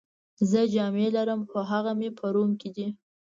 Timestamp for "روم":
2.35-2.51